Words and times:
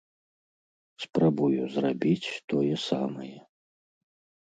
Спрабую 1.05 1.61
зрабіць 1.75 2.37
тое 2.55 2.75
самае. 2.89 3.33